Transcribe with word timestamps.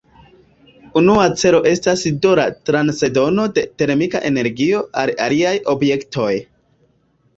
Unua 1.01 1.25
celo 1.41 1.59
estas 1.71 2.05
do 2.23 2.31
la 2.39 2.45
transdono 2.69 3.45
de 3.59 3.67
termika 3.83 4.23
energio 4.31 4.81
al 5.03 5.13
aliaj 5.27 5.57
objektoj. 5.75 6.31